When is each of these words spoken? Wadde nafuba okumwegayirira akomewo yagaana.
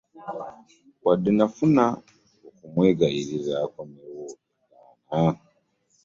Wadde 1.05 1.29
nafuba 1.37 1.85
okumwegayirira 2.47 3.53
akomewo 3.65 4.25
yagaana. 4.27 5.41